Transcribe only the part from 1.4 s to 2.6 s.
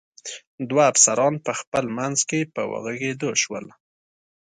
په خپل منځ کې